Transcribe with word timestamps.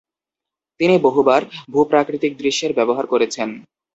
তিনি 0.79 0.95
বহুবার 0.99 1.41
ভূপ্রাকৃতিকদৃশ্যের 1.73 2.71
ব্যবহার 2.73 3.05
করেছেন। 3.07 3.49